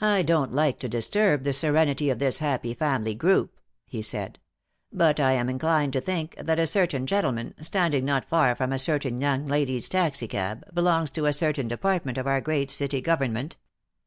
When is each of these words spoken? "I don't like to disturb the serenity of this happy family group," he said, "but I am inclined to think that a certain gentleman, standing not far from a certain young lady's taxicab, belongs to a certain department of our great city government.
"I 0.00 0.22
don't 0.22 0.54
like 0.54 0.78
to 0.78 0.88
disturb 0.88 1.42
the 1.42 1.52
serenity 1.52 2.08
of 2.08 2.18
this 2.18 2.38
happy 2.38 2.72
family 2.72 3.14
group," 3.14 3.60
he 3.84 4.00
said, 4.00 4.38
"but 4.90 5.20
I 5.20 5.32
am 5.32 5.50
inclined 5.50 5.92
to 5.92 6.00
think 6.00 6.34
that 6.38 6.58
a 6.58 6.66
certain 6.66 7.06
gentleman, 7.06 7.52
standing 7.62 8.06
not 8.06 8.24
far 8.24 8.54
from 8.56 8.72
a 8.72 8.78
certain 8.78 9.20
young 9.20 9.44
lady's 9.44 9.86
taxicab, 9.90 10.74
belongs 10.74 11.10
to 11.10 11.26
a 11.26 11.34
certain 11.34 11.68
department 11.68 12.16
of 12.16 12.26
our 12.26 12.40
great 12.40 12.70
city 12.70 13.02
government. 13.02 13.58